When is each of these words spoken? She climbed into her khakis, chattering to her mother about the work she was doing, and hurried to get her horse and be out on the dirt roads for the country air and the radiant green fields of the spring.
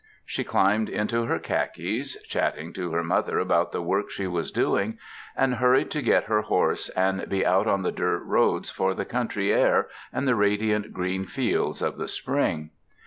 She 0.25 0.43
climbed 0.43 0.89
into 0.89 1.25
her 1.25 1.37
khakis, 1.37 2.17
chattering 2.27 2.73
to 2.73 2.91
her 2.91 3.03
mother 3.03 3.37
about 3.37 3.71
the 3.71 3.83
work 3.83 4.09
she 4.09 4.25
was 4.25 4.49
doing, 4.49 4.97
and 5.37 5.53
hurried 5.57 5.91
to 5.91 6.01
get 6.01 6.23
her 6.23 6.41
horse 6.41 6.89
and 6.97 7.29
be 7.29 7.45
out 7.45 7.67
on 7.67 7.83
the 7.83 7.91
dirt 7.91 8.23
roads 8.23 8.71
for 8.71 8.95
the 8.95 9.05
country 9.05 9.53
air 9.53 9.89
and 10.11 10.27
the 10.27 10.33
radiant 10.33 10.91
green 10.91 11.25
fields 11.25 11.83
of 11.83 11.97
the 11.99 12.07
spring. 12.07 12.71